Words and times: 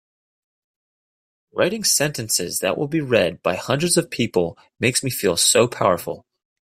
Writing 1.53 1.83
sentences 1.83 2.57
that 2.57 2.75
will 2.75 2.87
be 2.87 3.01
read 3.01 3.43
by 3.43 3.55
hundreds 3.55 3.97
of 3.97 4.09
people 4.09 4.57
makes 4.79 5.03
me 5.03 5.11
feel 5.11 5.37
so 5.37 5.67
powerful! 5.67 6.25